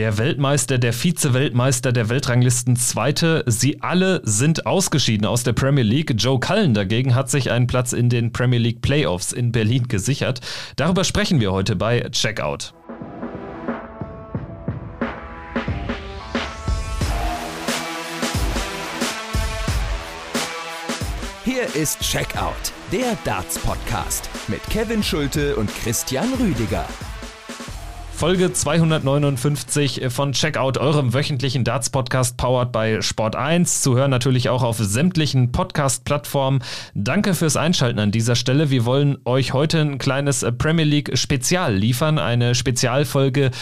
[0.00, 3.44] der Weltmeister, der Vize-Weltmeister, der Weltranglisten Zweite.
[3.46, 6.14] Sie alle sind ausgeschieden aus der Premier League.
[6.16, 10.40] Joe Cullen dagegen hat sich einen Platz in den Premier League Playoffs in Berlin gesichert.
[10.76, 12.72] Darüber sprechen wir heute bei Checkout.
[21.44, 26.86] Hier ist Checkout, der Darts-Podcast mit Kevin Schulte und Christian Rüdiger.
[28.20, 33.80] Folge 259 von Checkout, eurem wöchentlichen Darts-Podcast powered by Sport 1.
[33.80, 36.62] Zu hören natürlich auch auf sämtlichen Podcast-Plattformen.
[36.92, 38.68] Danke fürs Einschalten an dieser Stelle.
[38.68, 43.52] Wir wollen euch heute ein kleines Premier League-Spezial liefern, eine Spezialfolge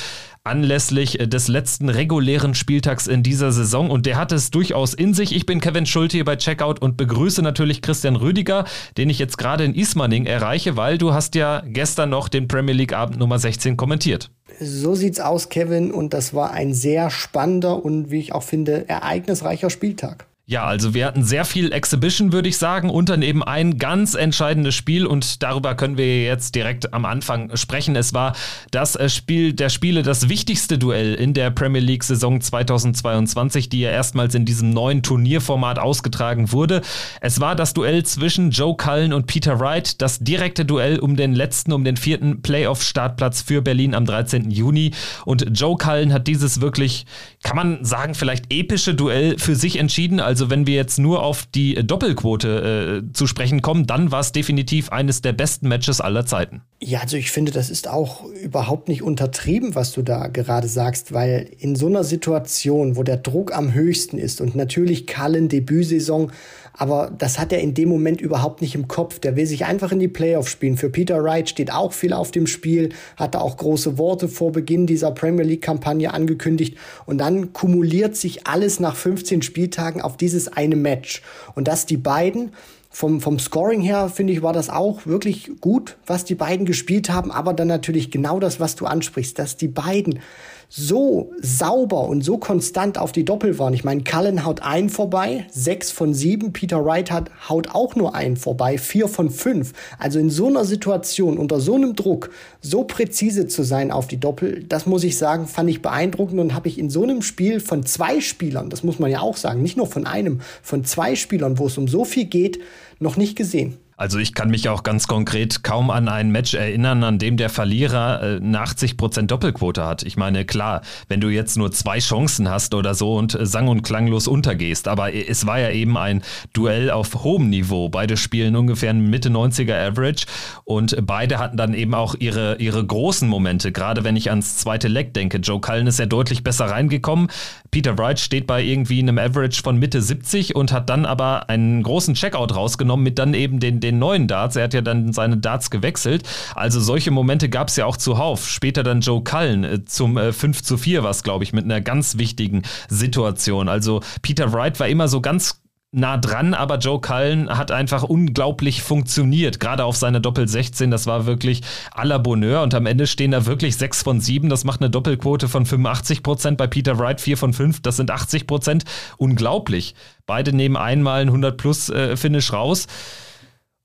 [0.49, 5.15] anlässlich äh, des letzten regulären Spieltags in dieser Saison und der hat es durchaus in
[5.15, 5.35] sich.
[5.35, 8.65] Ich bin Kevin Schulte hier bei Checkout und begrüße natürlich Christian Rüdiger,
[8.97, 12.75] den ich jetzt gerade in Ismaning erreiche, weil du hast ja gestern noch den Premier
[12.75, 14.31] League Abend Nummer 16 kommentiert.
[14.59, 18.89] So sieht's aus, Kevin, und das war ein sehr spannender und wie ich auch finde,
[18.89, 20.27] ereignisreicher Spieltag.
[20.51, 24.15] Ja, also wir hatten sehr viel Exhibition, würde ich sagen, und dann eben ein ganz
[24.15, 27.95] entscheidendes Spiel und darüber können wir jetzt direkt am Anfang sprechen.
[27.97, 28.35] Es war
[28.71, 33.81] das äh, Spiel der Spiele, das wichtigste Duell in der Premier League Saison 2022, die
[33.81, 36.81] ja erstmals in diesem neuen Turnierformat ausgetragen wurde.
[37.21, 41.35] Es war das Duell zwischen Joe Cullen und Peter Wright, das direkte Duell um den
[41.35, 44.51] letzten, um den vierten Playoff-Startplatz für Berlin am 13.
[44.51, 44.93] Juni
[45.27, 47.05] und Joe Cullen hat dieses wirklich,
[47.43, 50.21] kann man sagen, vielleicht epische Duell für sich entschieden.
[50.21, 54.21] Also also wenn wir jetzt nur auf die Doppelquote äh, zu sprechen kommen, dann war
[54.21, 56.63] es definitiv eines der besten Matches aller Zeiten.
[56.81, 61.13] Ja, also ich finde, das ist auch überhaupt nicht untertrieben, was du da gerade sagst,
[61.13, 66.31] weil in so einer Situation, wo der Druck am höchsten ist und natürlich Kallen Debütsaison
[66.79, 69.19] aber das hat er in dem Moment überhaupt nicht im Kopf.
[69.19, 70.77] Der will sich einfach in die Playoffs spielen.
[70.77, 74.87] Für Peter Wright steht auch viel auf dem Spiel, hatte auch große Worte vor Beginn
[74.87, 76.77] dieser Premier League-Kampagne angekündigt.
[77.05, 81.23] Und dann kumuliert sich alles nach 15 Spieltagen auf dieses eine Match.
[81.55, 82.53] Und dass die beiden
[82.91, 87.11] vom, vom Scoring her, finde ich, war das auch wirklich gut, was die beiden gespielt
[87.11, 87.31] haben.
[87.31, 90.21] Aber dann natürlich genau das, was du ansprichst, dass die beiden
[90.69, 93.73] so sauber und so konstant auf die Doppel waren.
[93.73, 96.53] Ich meine, Cullen haut einen vorbei, sechs von sieben.
[96.53, 99.73] Peter Wright hat, haut auch nur einen vorbei, vier von fünf.
[99.99, 102.31] Also in so einer Situation, unter so einem Druck,
[102.61, 106.55] so präzise zu sein auf die Doppel, das muss ich sagen, fand ich beeindruckend und
[106.55, 109.63] habe ich in so einem Spiel von zwei Spielern, das muss man ja auch sagen,
[109.63, 112.61] nicht nur von einem, von zwei Spielern, wo es um so viel geht,
[112.99, 113.79] noch nicht gesehen.
[113.99, 117.51] Also ich kann mich auch ganz konkret kaum an ein Match erinnern, an dem der
[117.51, 120.05] Verlierer äh, eine 80% Doppelquote hat.
[120.05, 123.67] Ich meine, klar, wenn du jetzt nur zwei Chancen hast oder so und äh, sang-
[123.67, 126.23] und klanglos untergehst, aber es war ja eben ein
[126.53, 127.89] Duell auf hohem Niveau.
[127.89, 130.27] Beide spielen ungefähr Mitte 90er Average
[130.63, 134.87] und beide hatten dann eben auch ihre, ihre großen Momente, gerade wenn ich ans zweite
[134.87, 135.39] Leck denke.
[135.39, 137.31] Joe Cullen ist ja deutlich besser reingekommen.
[137.73, 141.83] Peter Wright steht bei irgendwie einem Average von Mitte 70 und hat dann aber einen
[141.83, 144.57] großen Checkout rausgenommen mit dann eben den, den den neuen Darts.
[144.57, 146.29] Er hat ja dann seine Darts gewechselt.
[146.55, 148.49] Also solche Momente gab es ja auch zuhauf.
[148.49, 151.81] Später dann Joe Cullen äh, zum äh, 5 zu 4 was, glaube ich, mit einer
[151.81, 153.69] ganz wichtigen Situation.
[153.69, 155.61] Also Peter Wright war immer so ganz
[155.91, 161.07] nah dran, aber Joe Cullen hat einfach unglaublich funktioniert, gerade auf seine Doppel 16, das
[161.07, 161.63] war wirklich
[161.95, 164.91] à la Bonheur und am Ende stehen da wirklich 6 von 7, das macht eine
[164.91, 168.85] Doppelquote von 85 Prozent, bei Peter Wright 4 von 5, das sind 80 Prozent,
[169.17, 169.95] unglaublich.
[170.27, 172.87] Beide nehmen einmal ein 100 plus äh, Finish raus.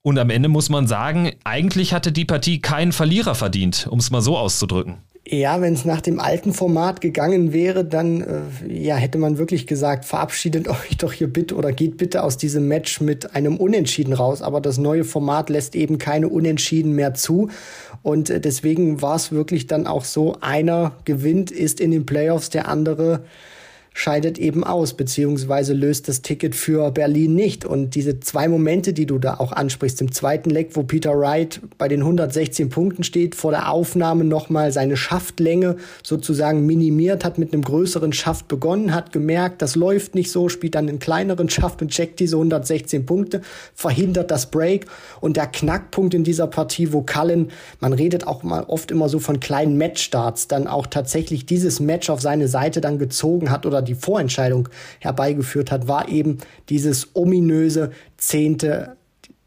[0.06, 4.10] Und am Ende muss man sagen, eigentlich hatte die Partie keinen Verlierer verdient, um es
[4.10, 4.98] mal so auszudrücken.
[5.26, 9.66] Ja, wenn es nach dem alten Format gegangen wäre, dann äh, ja, hätte man wirklich
[9.66, 14.12] gesagt, verabschiedet euch doch hier bitte oder geht bitte aus diesem Match mit einem Unentschieden
[14.12, 14.42] raus.
[14.42, 17.48] Aber das neue Format lässt eben keine Unentschieden mehr zu.
[18.02, 22.50] Und äh, deswegen war es wirklich dann auch so, einer gewinnt, ist in den Playoffs,
[22.50, 23.24] der andere
[23.96, 27.64] scheidet eben aus, beziehungsweise löst das Ticket für Berlin nicht.
[27.64, 31.60] Und diese zwei Momente, die du da auch ansprichst, im zweiten Leck, wo Peter Wright
[31.78, 37.52] bei den 116 Punkten steht, vor der Aufnahme nochmal seine Schaftlänge sozusagen minimiert hat, mit
[37.52, 41.80] einem größeren Schaft begonnen hat, gemerkt, das läuft nicht so, spielt dann einen kleineren Schaft
[41.80, 43.42] und checkt diese 116 Punkte,
[43.74, 44.86] verhindert das Break.
[45.20, 49.20] Und der Knackpunkt in dieser Partie, wo Cullen, man redet auch mal oft immer so
[49.20, 53.83] von kleinen Matchstarts, dann auch tatsächlich dieses Match auf seine Seite dann gezogen hat oder
[53.84, 56.38] die Vorentscheidung herbeigeführt hat, war eben
[56.68, 58.96] dieses ominöse zehnte,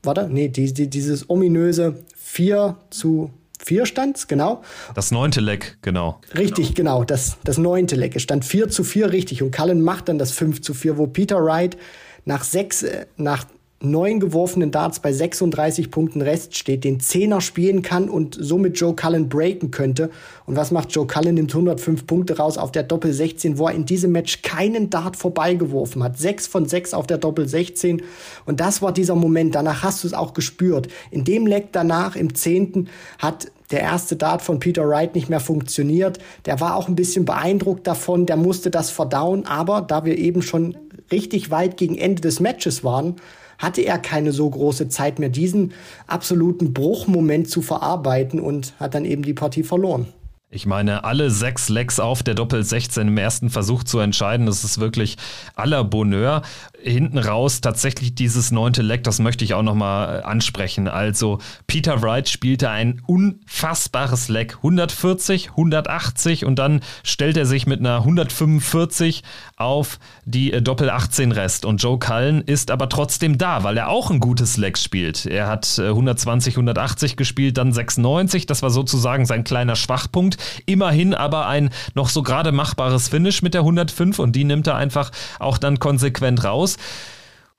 [0.04, 3.32] warte, nee, die, die, dieses ominöse 4 zu
[3.64, 4.64] 4 stand, genau.
[4.96, 6.22] Das neunte Leck, genau.
[6.38, 8.16] Richtig, genau, das, das neunte Leck.
[8.16, 11.08] Es stand 4 zu 4 richtig und Cullen macht dann das 5 zu 4, wo
[11.08, 11.78] Peter Wright
[12.26, 13.46] nach sechs, äh, nach
[13.80, 18.96] neun geworfenen Darts bei 36 Punkten Rest steht, den Zehner spielen kann und somit Joe
[18.96, 20.10] Cullen breaken könnte.
[20.46, 21.36] Und was macht Joe Cullen?
[21.36, 25.16] Nimmt 105 Punkte raus auf der Doppel 16, wo er in diesem Match keinen Dart
[25.16, 26.18] vorbeigeworfen hat.
[26.18, 28.02] Sechs von sechs auf der Doppel 16.
[28.46, 29.54] Und das war dieser Moment.
[29.54, 30.88] Danach hast du es auch gespürt.
[31.12, 32.90] In dem Leck danach, im zehnten,
[33.20, 36.20] hat der erste Dart von Peter Wright nicht mehr funktioniert.
[36.46, 40.42] Der war auch ein bisschen beeindruckt davon, der musste das verdauen, aber da wir eben
[40.42, 40.78] schon
[41.12, 43.18] richtig weit gegen Ende des Matches waren,
[43.58, 45.74] hatte er keine so große Zeit mehr, diesen
[46.06, 50.08] absoluten Bruchmoment zu verarbeiten und hat dann eben die Partie verloren.
[50.50, 54.64] Ich meine, alle sechs Lecks auf der Doppel 16 im ersten Versuch zu entscheiden, das
[54.64, 55.18] ist wirklich
[55.56, 56.42] aller Bonheur.
[56.82, 60.88] Hinten raus tatsächlich dieses neunte Leck, das möchte ich auch nochmal ansprechen.
[60.88, 64.56] Also Peter Wright spielte ein unfassbares Leck.
[64.58, 69.24] 140, 180 und dann stellt er sich mit einer 145
[69.58, 71.66] auf die äh, Doppel 18 Rest.
[71.66, 75.26] Und Joe Cullen ist aber trotzdem da, weil er auch ein gutes Leck spielt.
[75.26, 78.46] Er hat 120, äh, 180 gespielt, dann 96.
[78.46, 80.37] Das war sozusagen sein kleiner Schwachpunkt.
[80.66, 84.76] Immerhin aber ein noch so gerade machbares Finish mit der 105 und die nimmt er
[84.76, 86.78] einfach auch dann konsequent raus.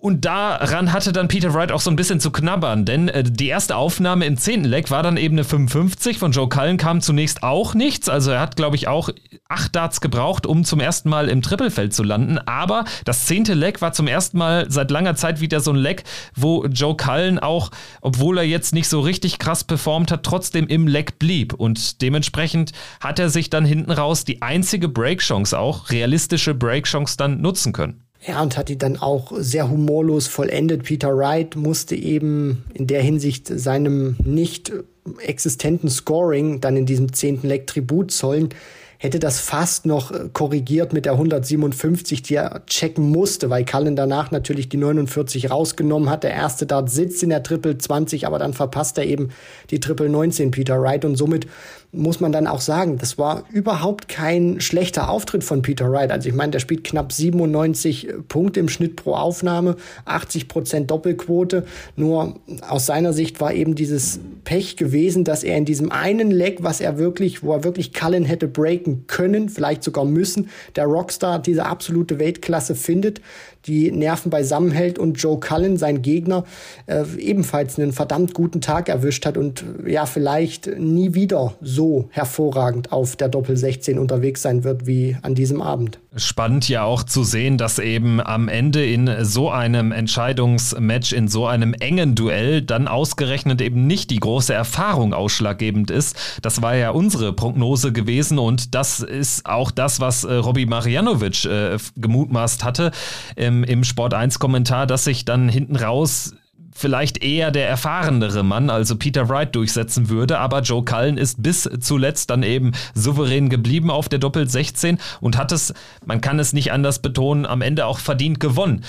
[0.00, 3.48] Und daran hatte dann Peter Wright auch so ein bisschen zu knabbern, denn äh, die
[3.48, 6.18] erste Aufnahme im zehnten Leck war dann eben eine 55.
[6.18, 8.08] Von Joe Cullen kam zunächst auch nichts.
[8.08, 9.08] Also er hat, glaube ich, auch
[9.48, 12.38] acht Darts gebraucht, um zum ersten Mal im Trippelfeld zu landen.
[12.38, 16.04] Aber das zehnte Leck war zum ersten Mal seit langer Zeit wieder so ein Leck,
[16.36, 20.86] wo Joe Cullen auch, obwohl er jetzt nicht so richtig krass performt hat, trotzdem im
[20.86, 21.54] Leck blieb.
[21.54, 22.70] Und dementsprechend
[23.00, 28.04] hat er sich dann hinten raus die einzige Breakchance auch, realistische Breakchance dann nutzen können.
[28.26, 30.82] Ja, und hat die dann auch sehr humorlos vollendet.
[30.82, 34.72] Peter Wright musste eben in der Hinsicht seinem nicht
[35.20, 38.50] existenten Scoring dann in diesem zehnten Leck Tribut zollen
[38.98, 43.96] hätte das fast noch äh, korrigiert mit der 157, die er checken musste, weil Cullen
[43.96, 46.24] danach natürlich die 49 rausgenommen hat.
[46.24, 49.30] Der erste Dart sitzt in der Triple 20, aber dann verpasst er eben
[49.70, 51.46] die Triple 19 Peter Wright und somit
[51.90, 56.12] muss man dann auch sagen, das war überhaupt kein schlechter Auftritt von Peter Wright.
[56.12, 61.64] Also ich meine, der spielt knapp 97 Punkte im Schnitt pro Aufnahme, 80 Prozent Doppelquote.
[61.96, 66.62] Nur aus seiner Sicht war eben dieses Pech gewesen, dass er in diesem einen Leg,
[66.62, 71.40] was er wirklich, wo er wirklich Cullen hätte breaken können, vielleicht sogar müssen, der Rockstar
[71.40, 73.20] diese absolute Weltklasse findet,
[73.66, 76.44] die Nerven beisammenhält und Joe Cullen, sein Gegner,
[76.87, 82.93] äh, ebenfalls einen verdammt guten Tag erwischt hat und ja, vielleicht nie wieder so hervorragend
[82.93, 85.99] auf der Doppel 16 unterwegs sein wird wie an diesem Abend.
[86.16, 91.46] Spannend ja auch zu sehen, dass eben am Ende in so einem Entscheidungsmatch, in so
[91.46, 96.16] einem engen Duell dann ausgerechnet eben nicht die große Erfahrung ausschlaggebend ist.
[96.43, 101.44] Das war ja unsere Prognose gewesen und das ist auch das, was äh, Robbie Marianovic
[101.44, 102.90] äh, gemutmaßt hatte.
[103.37, 106.34] Ähm, im, Sport 1 Kommentar, dass sich dann hinten raus
[106.78, 110.38] vielleicht eher der erfahrenere Mann, also Peter Wright, durchsetzen würde.
[110.38, 115.36] Aber Joe Cullen ist bis zuletzt dann eben souverän geblieben auf der Doppel 16 und
[115.36, 115.74] hat es,
[116.06, 118.84] man kann es nicht anders betonen, am Ende auch verdient gewonnen.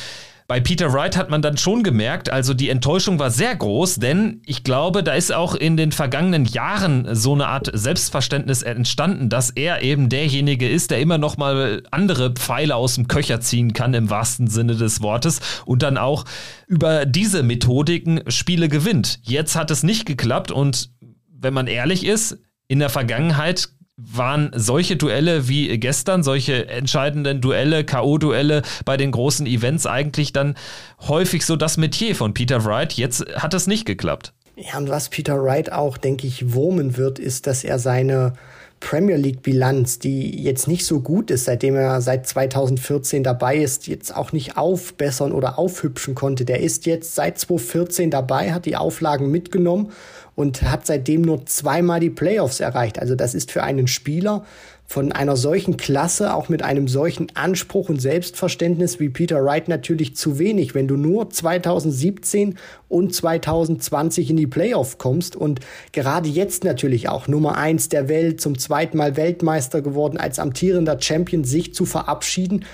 [0.50, 4.42] Bei Peter Wright hat man dann schon gemerkt, also die Enttäuschung war sehr groß, denn
[4.48, 9.52] ich glaube, da ist auch in den vergangenen Jahren so eine Art Selbstverständnis entstanden, dass
[9.52, 13.94] er eben derjenige ist, der immer noch mal andere Pfeile aus dem Köcher ziehen kann
[13.94, 16.26] im wahrsten Sinne des Wortes und dann auch
[16.66, 19.20] über diese Methodiken Spiele gewinnt.
[19.22, 20.90] Jetzt hat es nicht geklappt und
[21.32, 23.70] wenn man ehrlich ist, in der Vergangenheit
[24.02, 30.56] waren solche Duelle wie gestern, solche entscheidenden Duelle, K.O.-Duelle bei den großen Events eigentlich dann
[31.08, 32.94] häufig so das Metier von Peter Wright.
[32.94, 34.34] Jetzt hat es nicht geklappt.
[34.56, 38.34] Ja, und was Peter Wright auch, denke ich, wurmen wird, ist, dass er seine
[38.80, 43.88] Premier League Bilanz, die jetzt nicht so gut ist, seitdem er seit 2014 dabei ist,
[43.88, 46.46] jetzt auch nicht aufbessern oder aufhübschen konnte.
[46.46, 49.92] Der ist jetzt seit 2014 dabei, hat die Auflagen mitgenommen
[50.36, 53.00] und hat seitdem nur zweimal die Playoffs erreicht.
[53.00, 54.46] Also das ist für einen Spieler
[54.90, 60.16] von einer solchen Klasse, auch mit einem solchen Anspruch und Selbstverständnis wie Peter Wright natürlich
[60.16, 65.60] zu wenig, wenn du nur 2017 und 2020 in die Playoff kommst und
[65.92, 71.00] gerade jetzt natürlich auch Nummer eins der Welt, zum zweiten Mal Weltmeister geworden, als amtierender
[71.00, 72.66] Champion sich zu verabschieden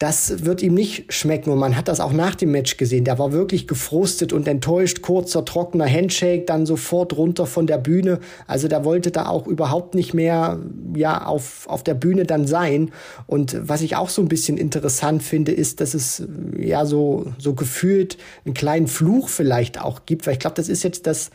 [0.00, 1.50] das wird ihm nicht schmecken.
[1.50, 3.04] Und man hat das auch nach dem Match gesehen.
[3.04, 5.02] Der war wirklich gefrustet und enttäuscht.
[5.02, 8.18] Kurzer, trockener Handshake, dann sofort runter von der Bühne.
[8.46, 10.58] Also der wollte da auch überhaupt nicht mehr
[10.96, 12.92] ja, auf, auf der Bühne dann sein.
[13.26, 16.22] Und was ich auch so ein bisschen interessant finde, ist, dass es
[16.58, 18.16] ja so, so gefühlt
[18.46, 20.26] einen kleinen Fluch vielleicht auch gibt.
[20.26, 21.28] Weil ich glaube, das ist jetzt das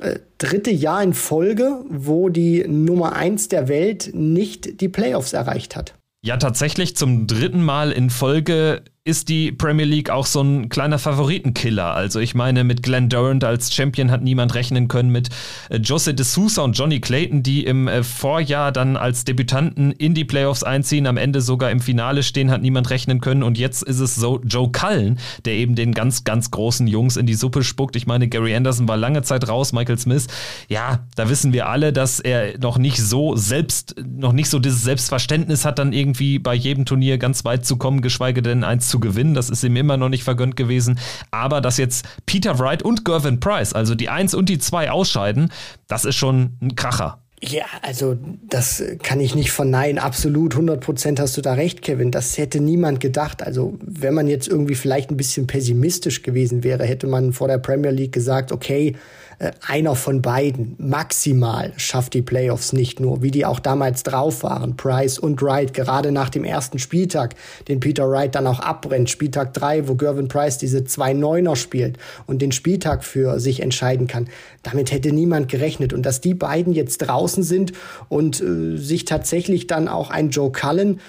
[0.00, 5.76] äh, dritte Jahr in Folge, wo die Nummer eins der Welt nicht die Playoffs erreicht
[5.76, 5.97] hat.
[6.28, 10.98] Ja, tatsächlich zum dritten Mal in Folge ist die Premier League auch so ein kleiner
[10.98, 11.94] Favoritenkiller.
[11.94, 15.30] Also ich meine, mit Glenn Durant als Champion hat niemand rechnen können, mit
[15.70, 20.12] äh, Jose de Sousa und Johnny Clayton, die im äh, Vorjahr dann als Debütanten in
[20.12, 23.42] die Playoffs einziehen, am Ende sogar im Finale stehen, hat niemand rechnen können.
[23.42, 27.24] Und jetzt ist es so Joe Cullen, der eben den ganz, ganz großen Jungs in
[27.24, 27.96] die Suppe spuckt.
[27.96, 30.26] Ich meine, Gary Anderson war lange Zeit raus, Michael Smith.
[30.68, 34.82] Ja, da wissen wir alle, dass er noch nicht so selbst, noch nicht so dieses
[34.82, 38.97] Selbstverständnis hat, dann irgendwie bei jedem Turnier ganz weit zu kommen, geschweige denn eins zu
[39.00, 39.34] gewinnen.
[39.34, 40.98] Das ist ihm immer noch nicht vergönnt gewesen.
[41.30, 45.52] Aber dass jetzt Peter Wright und Gervin Price, also die 1 und die 2 ausscheiden,
[45.86, 47.20] das ist schon ein Kracher.
[47.40, 48.16] Ja, also
[48.48, 49.98] das kann ich nicht verneinen.
[49.98, 52.10] Absolut, 100 Prozent hast du da recht, Kevin.
[52.10, 53.44] Das hätte niemand gedacht.
[53.44, 57.58] Also wenn man jetzt irgendwie vielleicht ein bisschen pessimistisch gewesen wäre, hätte man vor der
[57.58, 58.96] Premier League gesagt, okay,
[59.38, 64.42] äh, einer von beiden maximal schafft die Playoffs nicht nur, wie die auch damals drauf
[64.42, 67.34] waren, Price und Wright, gerade nach dem ersten Spieltag,
[67.68, 71.98] den Peter Wright dann auch abbrennt, Spieltag drei, wo Gervin Price diese zwei Neuner spielt
[72.26, 74.28] und den Spieltag für sich entscheiden kann.
[74.62, 75.92] Damit hätte niemand gerechnet.
[75.92, 77.72] Und dass die beiden jetzt draußen sind
[78.08, 81.00] und äh, sich tatsächlich dann auch ein Joe Cullen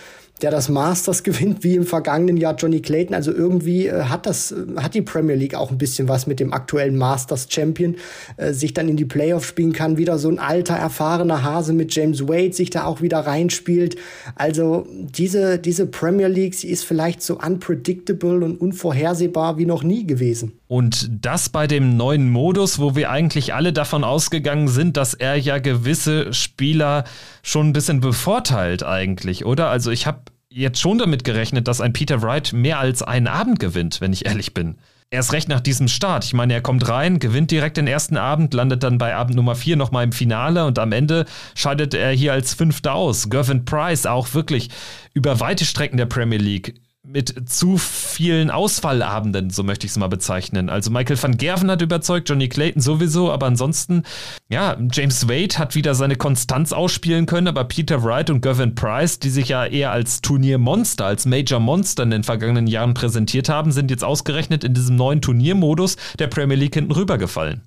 [0.42, 3.16] der das Masters gewinnt, wie im vergangenen Jahr Johnny Clayton.
[3.16, 6.40] Also irgendwie äh, hat das, äh, hat die Premier League auch ein bisschen was mit
[6.40, 7.96] dem aktuellen Masters Champion,
[8.38, 9.98] äh, sich dann in die Playoffs spielen kann.
[9.98, 13.96] Wieder so ein alter, erfahrener Hase mit James Wade sich da auch wieder reinspielt.
[14.36, 20.06] Also diese, diese Premier League, sie ist vielleicht so unpredictable und unvorhersehbar wie noch nie
[20.06, 20.59] gewesen.
[20.70, 25.36] Und das bei dem neuen Modus, wo wir eigentlich alle davon ausgegangen sind, dass er
[25.36, 27.06] ja gewisse Spieler
[27.42, 29.72] schon ein bisschen bevorteilt eigentlich, oder?
[29.72, 33.60] Also ich habe jetzt schon damit gerechnet, dass ein Peter Wright mehr als einen Abend
[33.60, 34.78] gewinnt, wenn ich ehrlich bin.
[35.10, 36.24] Erst recht nach diesem Start.
[36.24, 39.56] Ich meine, er kommt rein, gewinnt direkt den ersten Abend, landet dann bei Abend Nummer
[39.56, 43.32] 4 nochmal im Finale und am Ende scheidet er hier als Fünfter aus.
[43.32, 44.70] Gervin Price auch wirklich
[45.16, 46.76] über weite Strecken der Premier League
[47.12, 50.70] mit zu vielen Ausfallabenden, so möchte ich es mal bezeichnen.
[50.70, 54.04] Also Michael van Gerven hat überzeugt, Johnny Clayton sowieso, aber ansonsten,
[54.48, 59.18] ja, James Wade hat wieder seine Konstanz ausspielen können, aber Peter Wright und Gavin Price,
[59.18, 63.72] die sich ja eher als Turniermonster, als Major Monster in den vergangenen Jahren präsentiert haben,
[63.72, 67.64] sind jetzt ausgerechnet in diesem neuen Turniermodus der Premier League hinten rübergefallen.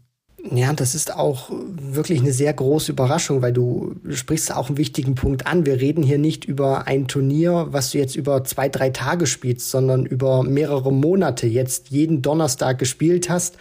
[0.50, 1.50] Ja, das ist auch
[1.94, 5.66] wirklich eine sehr große Überraschung, weil du sprichst auch einen wichtigen Punkt an.
[5.66, 9.70] Wir reden hier nicht über ein Turnier, was du jetzt über zwei, drei Tage spielst,
[9.70, 13.56] sondern über mehrere Monate jetzt jeden Donnerstag gespielt hast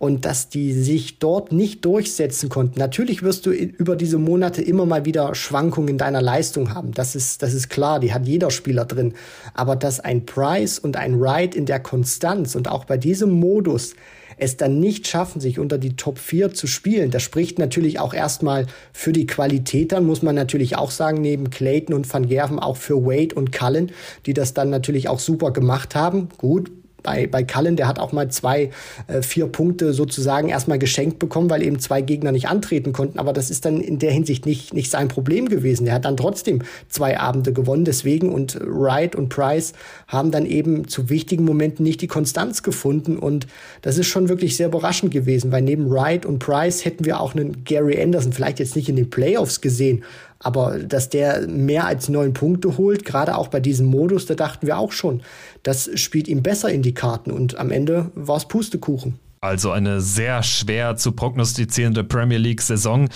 [0.00, 2.78] und dass die sich dort nicht durchsetzen konnten.
[2.78, 6.92] Natürlich wirst du über diese Monate immer mal wieder Schwankungen in deiner Leistung haben.
[6.92, 9.12] Das ist, das ist klar, die hat jeder Spieler drin.
[9.52, 13.94] Aber dass ein Price und ein Ride in der Konstanz und auch bei diesem Modus
[14.40, 17.10] es dann nicht schaffen, sich unter die Top 4 zu spielen.
[17.10, 21.50] Das spricht natürlich auch erstmal für die Qualität, dann muss man natürlich auch sagen, neben
[21.50, 23.92] Clayton und Van Gerven auch für Wade und Cullen,
[24.26, 26.28] die das dann natürlich auch super gemacht haben.
[26.38, 26.70] Gut,
[27.02, 28.70] bei, bei Cullen, der hat auch mal zwei,
[29.06, 33.18] äh, vier Punkte sozusagen erstmal geschenkt bekommen, weil eben zwei Gegner nicht antreten konnten.
[33.18, 35.86] Aber das ist dann in der Hinsicht nicht, nicht sein Problem gewesen.
[35.86, 37.84] Er hat dann trotzdem zwei Abende gewonnen.
[37.84, 39.72] Deswegen und Wright und Price
[40.08, 43.18] haben dann eben zu wichtigen Momenten nicht die Konstanz gefunden.
[43.18, 43.46] Und
[43.82, 47.34] das ist schon wirklich sehr überraschend gewesen, weil neben Wright und Price hätten wir auch
[47.34, 50.04] einen Gary Anderson vielleicht jetzt nicht in den Playoffs gesehen,
[50.42, 54.66] aber dass der mehr als neun Punkte holt, gerade auch bei diesem Modus, da dachten
[54.66, 55.22] wir auch schon,
[55.62, 57.30] das spielt ihm besser in die Karten.
[57.30, 59.18] Und am Ende war es Pustekuchen.
[59.42, 63.08] Also eine sehr schwer zu prognostizierende Premier League-Saison.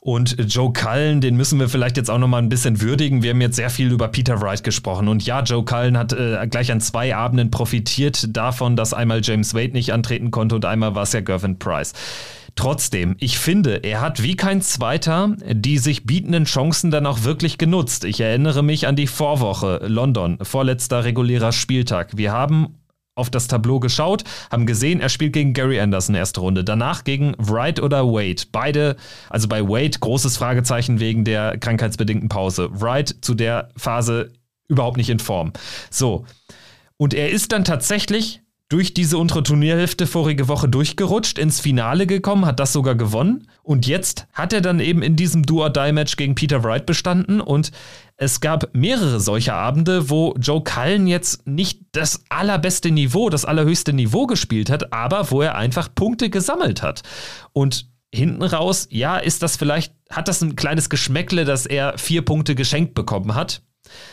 [0.00, 3.22] Und Joe Cullen, den müssen wir vielleicht jetzt auch nochmal ein bisschen würdigen.
[3.22, 5.08] Wir haben jetzt sehr viel über Peter Wright gesprochen.
[5.08, 9.54] Und ja, Joe Cullen hat äh, gleich an zwei Abenden profitiert davon, dass einmal James
[9.54, 11.94] Wade nicht antreten konnte und einmal war es ja Gervin Price.
[12.56, 17.58] Trotzdem, ich finde, er hat wie kein Zweiter die sich bietenden Chancen dann auch wirklich
[17.58, 18.04] genutzt.
[18.04, 22.16] Ich erinnere mich an die Vorwoche London, vorletzter regulärer Spieltag.
[22.16, 22.78] Wir haben
[23.16, 26.64] auf das Tableau geschaut, haben gesehen, er spielt gegen Gary Anderson erste Runde.
[26.64, 28.42] Danach gegen Wright oder Wade.
[28.50, 28.96] Beide,
[29.30, 32.68] also bei Wade großes Fragezeichen wegen der krankheitsbedingten Pause.
[32.72, 34.32] Wright zu der Phase
[34.68, 35.52] überhaupt nicht in Form.
[35.90, 36.24] So.
[36.96, 38.40] Und er ist dann tatsächlich
[38.74, 43.46] durch diese untere Turnierhälfte vorige Woche durchgerutscht, ins Finale gekommen, hat das sogar gewonnen.
[43.62, 47.40] Und jetzt hat er dann eben in diesem Do-or-Die-Match gegen Peter Wright bestanden.
[47.40, 47.70] Und
[48.16, 53.92] es gab mehrere solcher Abende, wo Joe Cullen jetzt nicht das allerbeste Niveau, das allerhöchste
[53.92, 57.04] Niveau gespielt hat, aber wo er einfach Punkte gesammelt hat.
[57.52, 62.22] Und hinten raus, ja, ist das vielleicht, hat das ein kleines Geschmäckle, dass er vier
[62.22, 63.62] Punkte geschenkt bekommen hat.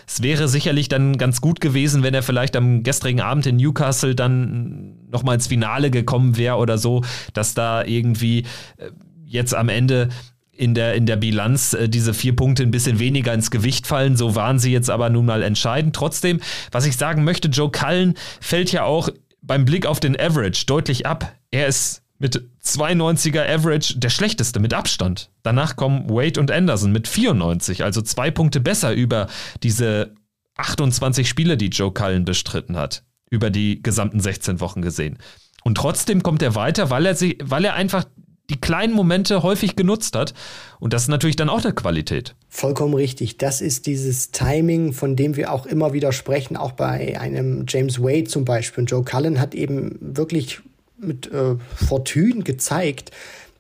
[0.07, 4.15] Es wäre sicherlich dann ganz gut gewesen, wenn er vielleicht am gestrigen Abend in Newcastle
[4.15, 8.39] dann nochmal ins Finale gekommen wäre oder so, dass da irgendwie
[8.77, 8.91] äh,
[9.25, 10.09] jetzt am Ende
[10.51, 14.15] in der, in der Bilanz äh, diese vier Punkte ein bisschen weniger ins Gewicht fallen.
[14.15, 15.95] So waren sie jetzt aber nun mal entscheidend.
[15.95, 16.39] Trotzdem,
[16.71, 19.09] was ich sagen möchte, Joe Cullen fällt ja auch
[19.41, 21.33] beim Blick auf den Average deutlich ab.
[21.49, 25.31] Er ist mit 92er Average der schlechteste mit Abstand.
[25.41, 29.27] Danach kommen Wade und Anderson mit 94, also zwei Punkte besser über
[29.63, 30.13] diese
[30.57, 35.17] 28 Spiele, die Joe Cullen bestritten hat, über die gesamten 16 Wochen gesehen.
[35.63, 38.05] Und trotzdem kommt er weiter, weil er, sie, weil er einfach
[38.51, 40.35] die kleinen Momente häufig genutzt hat.
[40.79, 42.35] Und das ist natürlich dann auch eine Qualität.
[42.49, 43.37] Vollkommen richtig.
[43.37, 47.99] Das ist dieses Timing, von dem wir auch immer wieder sprechen, auch bei einem James
[47.99, 48.81] Wade zum Beispiel.
[48.81, 50.61] Und Joe Cullen hat eben wirklich
[51.01, 51.55] mit äh,
[51.88, 53.12] Fortune gezeigt,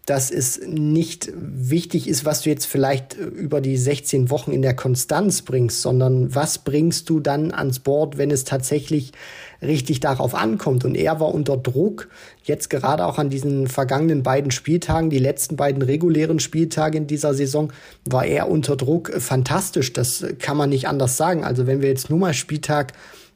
[0.05, 4.61] dass es nicht wichtig ist, was du jetzt vielleicht äh, über die 16 Wochen in
[4.61, 9.11] der Konstanz bringst, sondern was bringst du dann ans Board, wenn es tatsächlich
[9.61, 10.85] richtig darauf ankommt.
[10.85, 12.09] Und er war unter Druck,
[12.43, 17.35] jetzt gerade auch an diesen vergangenen beiden Spieltagen, die letzten beiden regulären Spieltage in dieser
[17.35, 17.71] Saison,
[18.03, 19.93] war er unter Druck fantastisch.
[19.93, 21.43] Das kann man nicht anders sagen.
[21.43, 22.93] Also wenn wir jetzt nur mal Spieltag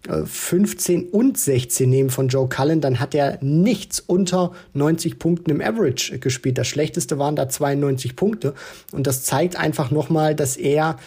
[0.07, 5.51] 15 äh, und 16 nehmen von Joe Cullen, dann hat er nichts unter 90 Punkten
[5.51, 6.57] im Average gespielt.
[6.57, 8.53] Das schlechteste waren da 92 Punkte.
[8.91, 10.97] Und das zeigt einfach nochmal, dass er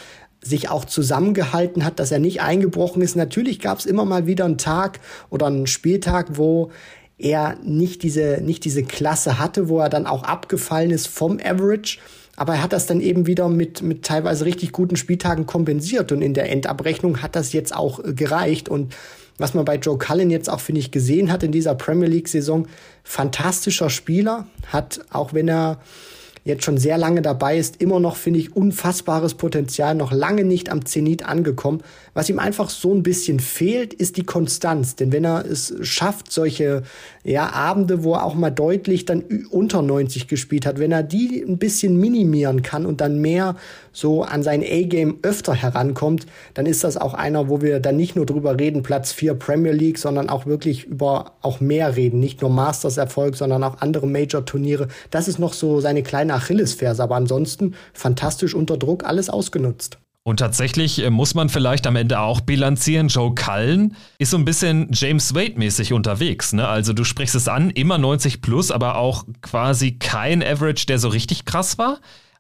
[0.41, 3.17] sich auch zusammengehalten hat, dass er nicht eingebrochen ist.
[3.17, 5.01] Natürlich gab es immer mal wieder einen Tag
[5.31, 6.71] oder einen Spieltag, wo
[7.19, 11.99] er nicht diese, nicht diese Klasse hatte, wo er dann auch abgefallen ist vom Average.
[12.39, 16.13] Aber er hat das dann eben wieder mit, mit teilweise richtig guten Spieltagen kompensiert.
[16.13, 18.69] Und in der Endabrechnung hat das jetzt auch gereicht.
[18.69, 18.95] Und
[19.39, 22.69] was man bei Joe Cullen jetzt auch, finde ich, gesehen hat in dieser Premier League-Saison,
[23.03, 25.81] fantastischer Spieler, hat, auch wenn er
[26.49, 30.71] jetzt schon sehr lange dabei ist, immer noch, finde ich, unfassbares Potenzial, noch lange nicht
[30.71, 31.83] am Zenit angekommen.
[32.15, 34.97] Was ihm einfach so ein bisschen fehlt, ist die Konstanz.
[34.97, 36.83] Denn wenn er es schafft, solche
[37.23, 41.45] ja, Abende, wo er auch mal deutlich dann unter 90 gespielt hat, wenn er die
[41.47, 43.55] ein bisschen minimieren kann und dann mehr
[43.99, 48.17] so an sein A-Game öfter herankommt, dann ist das auch einer, wo wir dann nicht
[48.17, 52.21] nur drüber reden, Platz 4 Premier League, sondern auch wirklich über auch mehr reden.
[52.21, 54.89] Nicht nur Masters-Erfolg, sondern auch andere Major-Turniere.
[55.11, 57.03] Das ist noch so seine kleine Achillesferse.
[57.03, 59.99] Aber ansonsten fantastisch unter Druck, alles ausgenutzt.
[60.29, 64.45] Und tatsächlich äh, muss man vielleicht am Ende auch bilanzieren, Joe Cullen ist so ein
[64.45, 66.53] bisschen James Wade-mäßig unterwegs.
[66.53, 66.69] Ne?
[66.69, 71.09] Also du sprichst es an, immer 90 plus, aber auch quasi kein Average, der so
[71.09, 71.99] richtig krass war.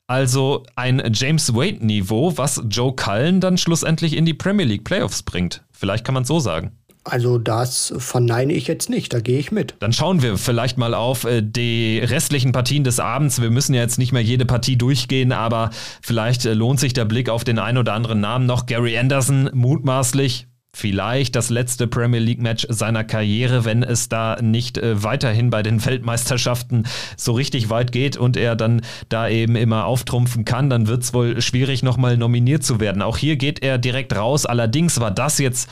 [0.08, 5.62] Also ein James Wade-Niveau, was Joe Cullen dann schlussendlich in die Premier League Playoffs bringt.
[5.70, 6.72] Vielleicht kann man es so sagen.
[7.04, 9.74] Also das verneine ich jetzt nicht, da gehe ich mit.
[9.80, 13.40] Dann schauen wir vielleicht mal auf äh, die restlichen Partien des Abends.
[13.40, 15.70] Wir müssen ja jetzt nicht mehr jede Partie durchgehen, aber
[16.02, 18.64] vielleicht äh, lohnt sich der Blick auf den ein oder anderen Namen noch.
[18.64, 24.78] Gary Anderson, mutmaßlich vielleicht das letzte Premier League Match seiner Karriere, wenn es da nicht
[24.78, 26.84] äh, weiterhin bei den Weltmeisterschaften
[27.16, 31.14] so richtig weit geht und er dann da eben immer auftrumpfen kann, dann wird es
[31.14, 33.02] wohl schwierig nochmal nominiert zu werden.
[33.02, 34.46] Auch hier geht er direkt raus.
[34.46, 35.70] Allerdings war das jetzt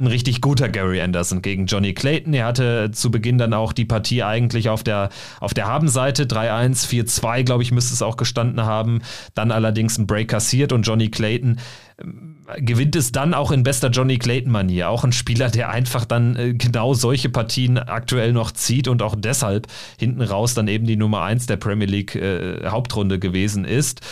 [0.00, 2.32] ein richtig guter Gary Anderson gegen Johnny Clayton.
[2.32, 5.08] Er hatte zu Beginn dann auch die Partie eigentlich auf der,
[5.40, 6.24] auf der Habenseite.
[6.24, 9.02] 3-1, 4-2, glaube ich, müsste es auch gestanden haben.
[9.34, 11.58] Dann allerdings ein Break kassiert und Johnny Clayton
[11.96, 14.88] äh, gewinnt es dann auch in bester Johnny Clayton-Manier.
[14.88, 19.16] Auch ein Spieler, der einfach dann äh, genau solche Partien aktuell noch zieht und auch
[19.18, 19.66] deshalb
[19.98, 24.02] hinten raus dann eben die Nummer 1 der Premier League äh, Hauptrunde gewesen ist.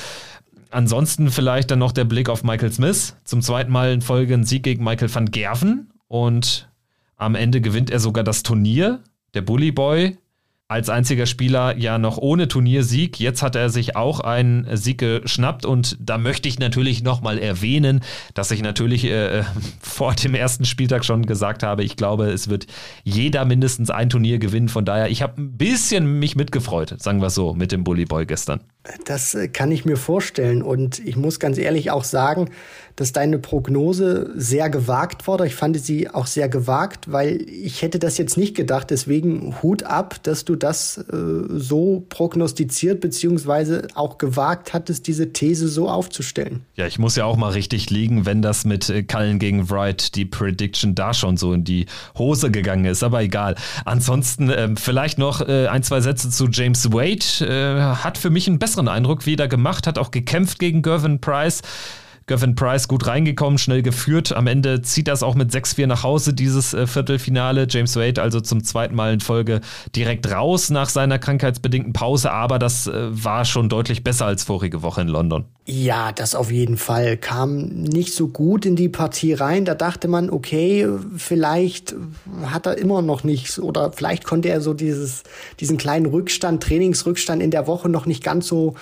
[0.70, 3.16] Ansonsten vielleicht dann noch der Blick auf Michael Smith.
[3.24, 5.92] Zum zweiten Mal in Folge ein Sieg gegen Michael van Gerven.
[6.08, 6.68] Und
[7.16, 9.02] am Ende gewinnt er sogar das Turnier.
[9.34, 10.18] Der Bully Boy
[10.68, 13.20] als einziger Spieler ja noch ohne Turniersieg.
[13.20, 18.00] Jetzt hat er sich auch einen Sieg geschnappt und da möchte ich natürlich nochmal erwähnen,
[18.34, 19.44] dass ich natürlich äh,
[19.80, 22.66] vor dem ersten Spieltag schon gesagt habe, ich glaube, es wird
[23.04, 24.68] jeder mindestens ein Turnier gewinnen.
[24.68, 28.26] Von daher, ich habe ein bisschen mich mitgefreut, sagen wir so, mit dem Bully Boy
[28.26, 28.60] gestern.
[29.04, 32.50] Das äh, kann ich mir vorstellen und ich muss ganz ehrlich auch sagen,
[32.96, 35.46] dass deine Prognose sehr gewagt wurde.
[35.46, 38.90] Ich fand sie auch sehr gewagt, weil ich hätte das jetzt nicht gedacht.
[38.90, 41.04] Deswegen Hut ab, dass du das äh,
[41.50, 46.62] so prognostiziert beziehungsweise auch gewagt hattest, diese These so aufzustellen.
[46.74, 50.14] Ja, ich muss ja auch mal richtig liegen, wenn das mit äh, Cullen gegen Wright
[50.14, 51.84] die Prediction da schon so in die
[52.16, 53.02] Hose gegangen ist.
[53.02, 53.56] Aber egal.
[53.84, 57.26] Ansonsten äh, vielleicht noch äh, ein, zwei Sätze zu James Wade.
[57.44, 61.60] Äh, hat für mich einen besseren Eindruck wieder gemacht, hat auch gekämpft gegen Gervin Price.
[62.26, 64.32] Gavin Price gut reingekommen, schnell geführt.
[64.32, 67.68] Am Ende zieht das auch mit 6-4 nach Hause, dieses äh, Viertelfinale.
[67.70, 69.60] James Wade also zum zweiten Mal in Folge
[69.94, 74.82] direkt raus nach seiner krankheitsbedingten Pause, aber das äh, war schon deutlich besser als vorige
[74.82, 75.44] Woche in London.
[75.66, 77.16] Ja, das auf jeden Fall.
[77.16, 79.64] Kam nicht so gut in die Partie rein.
[79.64, 81.94] Da dachte man, okay, vielleicht
[82.44, 85.22] hat er immer noch nichts oder vielleicht konnte er so dieses,
[85.60, 88.74] diesen kleinen Rückstand, Trainingsrückstand in der Woche noch nicht ganz so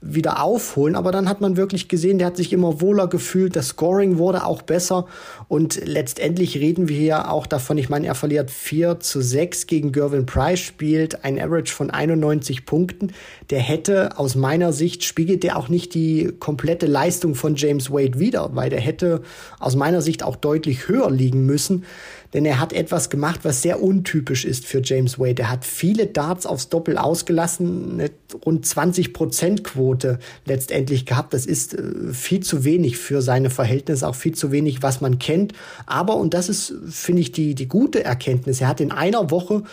[0.00, 0.96] wieder aufholen.
[0.96, 4.44] Aber dann hat man wirklich gesehen, der hat sich immer wohler gefühlt, das Scoring wurde
[4.44, 5.06] auch besser
[5.48, 9.92] und letztendlich reden wir hier auch davon, ich meine, er verliert 4 zu 6 gegen
[9.92, 13.12] Gervin Price, spielt ein Average von 91 Punkten.
[13.50, 18.18] Der hätte aus meiner Sicht, spiegelt der auch nicht die komplette Leistung von James Wade
[18.18, 19.22] wieder, weil der hätte
[19.58, 21.84] aus meiner Sicht auch deutlich höher liegen müssen
[22.32, 25.42] denn er hat etwas gemacht, was sehr untypisch ist für James Wade.
[25.42, 28.10] Er hat viele Darts aufs Doppel ausgelassen, eine
[28.46, 31.34] rund 20 Prozent Quote letztendlich gehabt.
[31.34, 35.18] Das ist äh, viel zu wenig für seine Verhältnisse, auch viel zu wenig, was man
[35.18, 35.54] kennt.
[35.86, 39.64] Aber, und das ist, finde ich, die, die gute Erkenntnis, er hat in einer Woche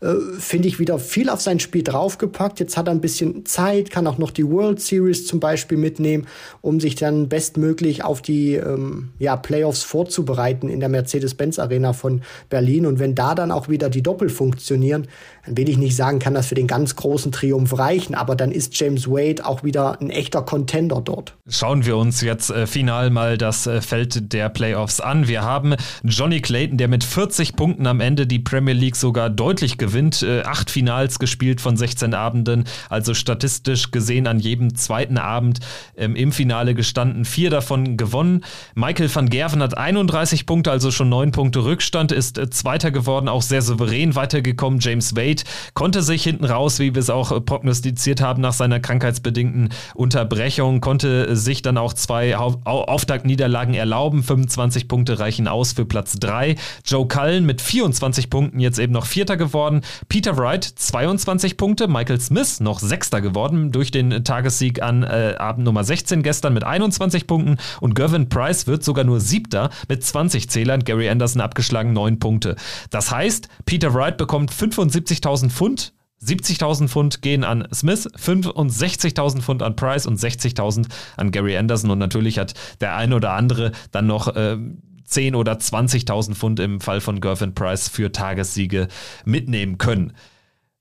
[0.00, 2.60] äh, finde ich, wieder viel auf sein Spiel draufgepackt.
[2.60, 6.26] Jetzt hat er ein bisschen Zeit, kann auch noch die World Series zum Beispiel mitnehmen,
[6.60, 12.22] um sich dann bestmöglich auf die ähm, ja, Playoffs vorzubereiten in der Mercedes-Benz Arena von
[12.50, 12.84] Berlin.
[12.84, 15.08] Und wenn da dann auch wieder die Doppel funktionieren,
[15.46, 18.50] dann will ich nicht sagen, kann das für den ganz großen Triumph reichen, aber dann
[18.50, 21.34] ist James Wade auch wieder ein echter Contender dort.
[21.48, 25.28] Schauen wir uns jetzt äh, final mal das äh, Feld der Playoffs an.
[25.28, 29.78] Wir haben Johnny Clayton, der mit 40 Punkten am Ende die Premier League sogar deutlich
[29.78, 30.22] gewinnt.
[30.22, 35.60] Äh, acht Finals gespielt von 16 Abenden, also statistisch gesehen an jedem zweiten Abend
[35.96, 38.44] ähm, im Finale gestanden, vier davon gewonnen.
[38.74, 43.28] Michael van Gerven hat 31 Punkte, also schon neun Punkte Rückstand, ist äh, Zweiter geworden,
[43.28, 44.80] auch sehr souverän weitergekommen.
[44.80, 45.42] James Wade Wade
[45.74, 51.36] konnte sich hinten raus, wie wir es auch prognostiziert haben, nach seiner krankheitsbedingten Unterbrechung, konnte
[51.36, 54.22] sich dann auch zwei Auftaktniederlagen erlauben.
[54.22, 56.56] 25 Punkte reichen aus für Platz 3.
[56.84, 59.82] Joe Cullen mit 24 Punkten jetzt eben noch Vierter geworden.
[60.08, 61.88] Peter Wright 22 Punkte.
[61.88, 66.64] Michael Smith noch Sechster geworden durch den Tagessieg an äh, Abend Nummer 16 gestern mit
[66.64, 67.56] 21 Punkten.
[67.80, 70.84] Und Gervin Price wird sogar nur Siebter mit 20 Zählern.
[70.84, 72.56] Gary Anderson abgeschlagen 9 Punkte.
[72.90, 75.92] Das heißt, Peter Wright bekommt 75 60.000 Pfund.
[76.22, 80.86] 70.000 Pfund gehen an Smith, 65.000 Pfund an Price und 60.000
[81.16, 81.90] an Gary Anderson.
[81.90, 84.56] Und natürlich hat der eine oder andere dann noch äh,
[85.04, 88.88] 10 oder 20.000 Pfund im Fall von Gervin Price für Tagessiege
[89.24, 90.14] mitnehmen können.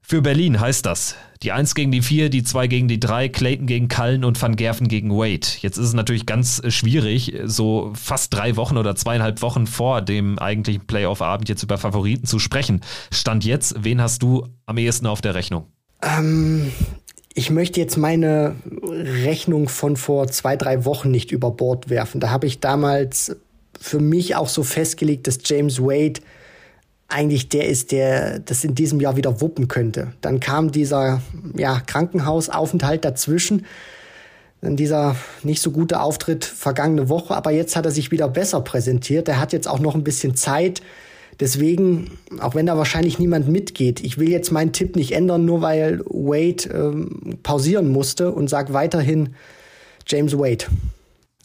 [0.08, 3.66] Für Berlin heißt das, die 1 gegen die 4, die 2 gegen die 3, Clayton
[3.66, 5.48] gegen Cullen und Van Gerven gegen Wade.
[5.62, 10.38] Jetzt ist es natürlich ganz schwierig, so fast drei Wochen oder zweieinhalb Wochen vor dem
[10.38, 12.82] eigentlichen Playoff-Abend jetzt über Favoriten zu sprechen.
[13.12, 15.66] Stand jetzt, wen hast du am ehesten auf der Rechnung?
[16.04, 16.72] Ähm,
[17.34, 22.22] ich möchte jetzt meine Rechnung von vor zwei, drei Wochen nicht über Bord werfen.
[22.22, 23.38] Da habe ich damals
[23.82, 26.22] für mich auch so festgelegt, dass James Wade
[27.08, 30.14] eigentlich der ist, der das in diesem Jahr wieder wuppen könnte.
[30.22, 31.22] Dann kam dieser
[31.56, 33.66] ja, Krankenhausaufenthalt dazwischen.
[34.62, 38.62] Dann dieser nicht so gute Auftritt vergangene Woche, aber jetzt hat er sich wieder besser
[38.62, 39.28] präsentiert.
[39.28, 40.82] Er hat jetzt auch noch ein bisschen Zeit.
[41.40, 45.62] Deswegen, auch wenn da wahrscheinlich niemand mitgeht, ich will jetzt meinen Tipp nicht ändern, nur
[45.62, 49.36] weil Wade ähm, pausieren musste und sag weiterhin
[50.08, 50.66] James Wade.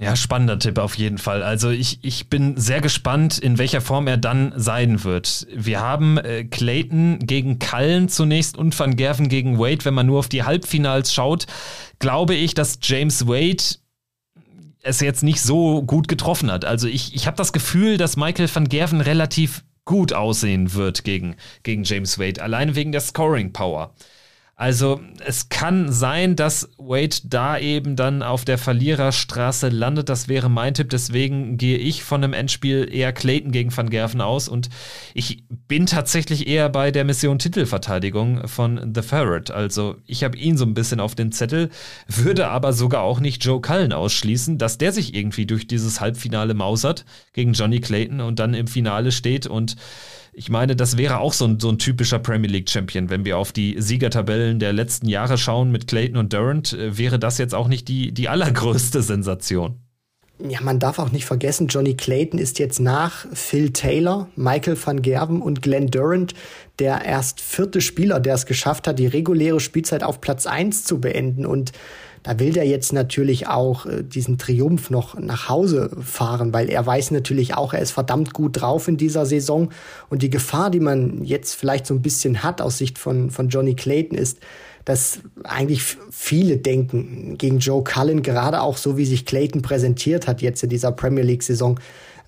[0.00, 1.42] Ja, spannender Tipp auf jeden Fall.
[1.42, 5.46] Also ich, ich bin sehr gespannt, in welcher Form er dann sein wird.
[5.54, 9.84] Wir haben äh, Clayton gegen Cullen zunächst und Van Gerven gegen Wade.
[9.84, 11.46] Wenn man nur auf die Halbfinals schaut,
[11.98, 13.62] glaube ich, dass James Wade
[14.82, 16.64] es jetzt nicht so gut getroffen hat.
[16.64, 21.36] Also ich, ich habe das Gefühl, dass Michael van Gerven relativ gut aussehen wird gegen,
[21.62, 23.94] gegen James Wade, allein wegen der Scoring Power.
[24.60, 30.10] Also es kann sein, dass Wade da eben dann auf der Verliererstraße landet.
[30.10, 30.90] Das wäre mein Tipp.
[30.90, 34.48] Deswegen gehe ich von einem Endspiel eher Clayton gegen Van Gerven aus.
[34.48, 34.68] Und
[35.14, 39.50] ich bin tatsächlich eher bei der Mission Titelverteidigung von The Ferret.
[39.50, 41.70] Also ich habe ihn so ein bisschen auf den Zettel,
[42.06, 46.52] würde aber sogar auch nicht Joe Cullen ausschließen, dass der sich irgendwie durch dieses Halbfinale
[46.52, 49.76] mausert gegen Johnny Clayton und dann im Finale steht und
[50.32, 53.10] ich meine, das wäre auch so ein, so ein typischer Premier League Champion.
[53.10, 57.18] Wenn wir auf die Siegertabellen der letzten Jahre schauen mit Clayton und Durant, äh, wäre
[57.18, 59.80] das jetzt auch nicht die, die allergrößte Sensation.
[60.48, 65.02] Ja, man darf auch nicht vergessen, Johnny Clayton ist jetzt nach Phil Taylor, Michael van
[65.02, 66.34] Gerven und Glenn Durant
[66.78, 70.98] der erst vierte Spieler, der es geschafft hat, die reguläre Spielzeit auf Platz 1 zu
[70.98, 71.44] beenden.
[71.44, 71.72] Und
[72.22, 76.84] da will der jetzt natürlich auch äh, diesen Triumph noch nach Hause fahren, weil er
[76.84, 79.70] weiß natürlich auch, er ist verdammt gut drauf in dieser Saison.
[80.08, 83.48] Und die Gefahr, die man jetzt vielleicht so ein bisschen hat aus Sicht von, von
[83.48, 84.38] Johnny Clayton ist,
[84.84, 90.42] dass eigentlich viele denken gegen Joe Cullen, gerade auch so wie sich Clayton präsentiert hat
[90.42, 91.78] jetzt in dieser Premier League Saison,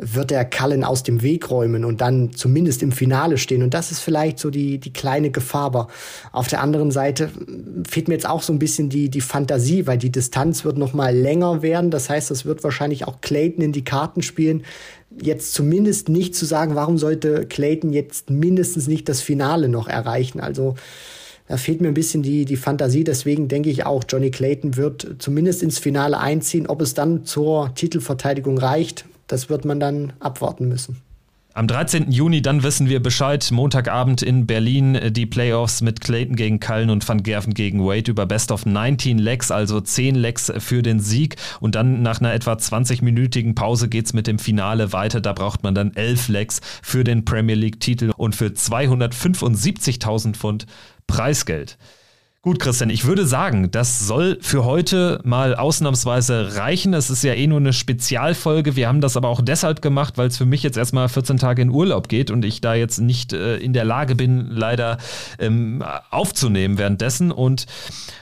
[0.03, 3.63] wird er Cullen aus dem Weg räumen und dann zumindest im Finale stehen.
[3.63, 5.63] Und das ist vielleicht so die, die kleine Gefahr.
[5.63, 5.89] Aber
[6.33, 7.31] auf der anderen Seite
[7.89, 10.93] fehlt mir jetzt auch so ein bisschen die, die Fantasie, weil die Distanz wird noch
[10.93, 11.91] mal länger werden.
[11.91, 14.65] Das heißt, das wird wahrscheinlich auch Clayton in die Karten spielen.
[15.21, 20.41] Jetzt zumindest nicht zu sagen, warum sollte Clayton jetzt mindestens nicht das Finale noch erreichen.
[20.41, 20.75] Also
[21.49, 23.05] da fehlt mir ein bisschen die, die Fantasie.
[23.05, 26.67] Deswegen denke ich auch, Johnny Clayton wird zumindest ins Finale einziehen.
[26.67, 31.03] Ob es dann zur Titelverteidigung reicht, das wird man dann abwarten müssen.
[31.55, 32.11] Am 13.
[32.11, 33.51] Juni, dann wissen wir Bescheid.
[33.53, 38.11] Montagabend in Berlin äh, die Playoffs mit Clayton gegen Cullen und Van Gerven gegen Wade
[38.11, 41.37] über Best of 19 Legs, also 10 Legs für den Sieg.
[41.61, 45.21] Und dann nach einer etwa 20-minütigen Pause geht's mit dem Finale weiter.
[45.21, 50.67] Da braucht man dann 11 Legs für den Premier League-Titel und für 275.000 Pfund
[51.07, 51.77] Preisgeld.
[52.45, 56.93] Gut, Christian, ich würde sagen, das soll für heute mal ausnahmsweise reichen.
[56.93, 58.75] Es ist ja eh nur eine Spezialfolge.
[58.75, 61.63] Wir haben das aber auch deshalb gemacht, weil es für mich jetzt erstmal 14 Tage
[61.63, 64.99] in Urlaub geht und ich da jetzt nicht äh, in der Lage bin, leider
[65.39, 67.31] ähm, aufzunehmen währenddessen.
[67.31, 67.67] Und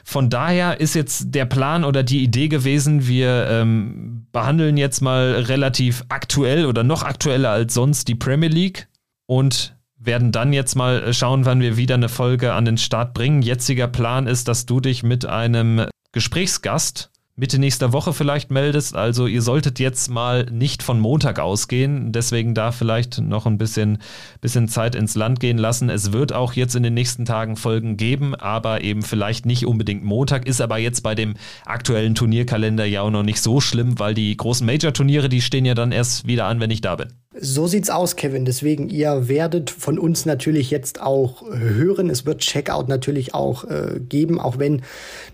[0.04, 5.32] von daher ist jetzt der Plan oder die Idee gewesen, wir ähm, behandeln jetzt mal
[5.32, 8.88] relativ aktuell oder noch aktueller als sonst die Premier League
[9.24, 13.14] und werden dann jetzt mal äh, schauen, wann wir wieder eine Folge an den Start
[13.14, 13.42] bringen.
[13.42, 17.10] Jetziger Plan ist, dass du dich mit einem Gesprächsgast
[17.40, 18.94] Mitte nächster Woche vielleicht meldest.
[18.94, 22.12] Also ihr solltet jetzt mal nicht von Montag ausgehen.
[22.12, 23.96] Deswegen da vielleicht noch ein bisschen,
[24.42, 25.88] bisschen Zeit ins Land gehen lassen.
[25.88, 30.04] Es wird auch jetzt in den nächsten Tagen Folgen geben, aber eben vielleicht nicht unbedingt
[30.04, 30.46] Montag.
[30.46, 31.34] Ist aber jetzt bei dem
[31.64, 35.74] aktuellen Turnierkalender ja auch noch nicht so schlimm, weil die großen Major-Turniere, die stehen ja
[35.74, 37.08] dann erst wieder an, wenn ich da bin.
[37.42, 38.44] So sieht's aus, Kevin.
[38.44, 42.10] Deswegen, ihr werdet von uns natürlich jetzt auch hören.
[42.10, 44.82] Es wird Checkout natürlich auch äh, geben, auch wenn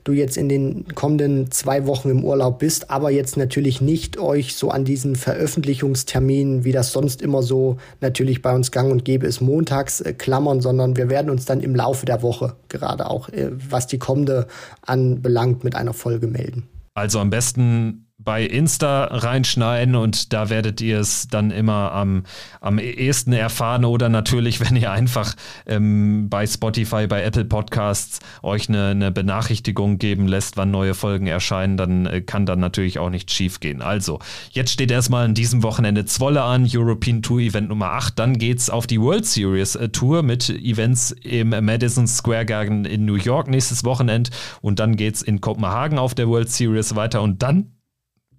[0.05, 4.55] du jetzt in den kommenden zwei Wochen im Urlaub bist, aber jetzt natürlich nicht euch
[4.55, 9.27] so an diesen Veröffentlichungsterminen, wie das sonst immer so natürlich bei uns gang und gäbe
[9.27, 13.29] ist, montags äh, klammern, sondern wir werden uns dann im Laufe der Woche gerade auch,
[13.31, 14.47] äh, was die kommende
[14.83, 16.69] anbelangt, mit einer Folge melden.
[16.95, 22.23] Also am besten bei Insta reinschneiden und da werdet ihr es dann immer am,
[22.63, 25.35] am ehesten erfahren oder natürlich, wenn ihr einfach
[25.67, 31.27] ähm, bei Spotify, bei Apple Podcasts euch eine, eine, Benachrichtigung geben lässt, wann neue Folgen
[31.27, 33.83] erscheinen, dann äh, kann dann natürlich auch nicht schief gehen.
[33.83, 34.19] Also,
[34.51, 38.71] jetzt steht erstmal an diesem Wochenende Zwolle an, European Tour Event Nummer 8, dann geht's
[38.71, 43.49] auf die World Series äh, Tour mit Events im Madison Square Garden in New York
[43.49, 44.31] nächstes Wochenende
[44.63, 47.23] und dann geht's in Kopenhagen auf der World Series weiter.
[47.23, 47.76] Und dann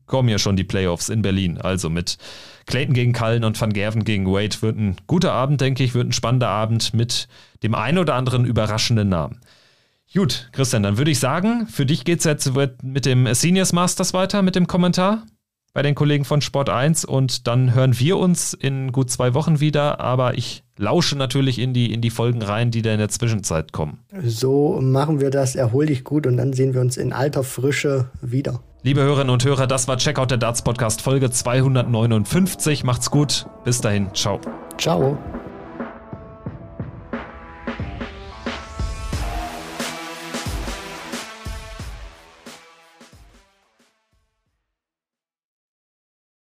[0.08, 1.58] kommen ja schon die Playoffs in Berlin.
[1.58, 2.18] Also mit
[2.66, 6.08] Clayton gegen Cullen und Van Gerven gegen Wade wird ein guter Abend, denke ich, wird
[6.08, 7.28] ein spannender Abend mit
[7.64, 9.40] dem ein oder anderen überraschenden Namen.
[10.14, 14.14] Gut, Christian, dann würde ich sagen, für dich geht es jetzt mit dem Seniors Masters
[14.14, 15.24] weiter, mit dem Kommentar
[15.78, 19.60] bei den Kollegen von Sport 1 und dann hören wir uns in gut zwei Wochen
[19.60, 23.10] wieder, aber ich lausche natürlich in die, in die Folgen rein, die da in der
[23.10, 24.00] Zwischenzeit kommen.
[24.26, 28.10] So machen wir das, erhol dich gut und dann sehen wir uns in alter Frische
[28.22, 28.60] wieder.
[28.84, 32.84] Liebe Hörerinnen und Hörer, das war Checkout der Darts Podcast Folge 259.
[32.84, 33.48] Macht's gut.
[33.64, 34.14] Bis dahin.
[34.14, 34.40] Ciao.
[34.78, 35.18] Ciao.